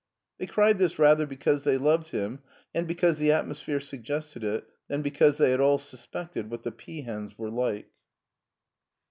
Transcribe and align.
They 0.39 0.47
cried 0.47 0.79
this 0.79 0.97
rather 0.97 1.27
because 1.27 1.61
they 1.61 1.77
loved 1.77 2.07
him, 2.07 2.39
and 2.73 2.87
because 2.87 3.19
the 3.19 3.31
atmosphere 3.31 3.79
suggested 3.79 4.43
it, 4.43 4.65
than 4.87 5.03
because 5.03 5.37
they 5.37 5.53
at 5.53 5.61
all 5.61 5.77
suspected 5.77 6.49
what 6.49 6.63
the 6.63 6.71
peahens 6.71 7.37
were 7.37 7.51
like. 7.51 7.85